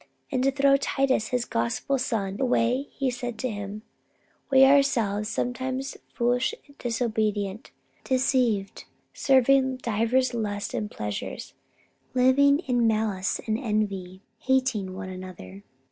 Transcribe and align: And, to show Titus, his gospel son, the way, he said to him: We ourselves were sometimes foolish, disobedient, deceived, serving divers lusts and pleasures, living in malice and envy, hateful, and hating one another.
And, 0.31 0.43
to 0.43 0.51
show 0.59 0.77
Titus, 0.77 1.27
his 1.27 1.45
gospel 1.45 1.99
son, 1.99 2.37
the 2.37 2.45
way, 2.45 2.87
he 2.89 3.11
said 3.11 3.37
to 3.37 3.49
him: 3.51 3.83
We 4.49 4.65
ourselves 4.65 5.29
were 5.29 5.43
sometimes 5.43 5.95
foolish, 6.11 6.55
disobedient, 6.79 7.69
deceived, 8.03 8.85
serving 9.13 9.77
divers 9.77 10.33
lusts 10.33 10.73
and 10.73 10.89
pleasures, 10.89 11.53
living 12.15 12.61
in 12.65 12.87
malice 12.87 13.41
and 13.45 13.59
envy, 13.59 14.21
hateful, 14.39 14.79
and 14.79 14.89
hating 14.89 14.95
one 14.95 15.09
another. 15.09 15.63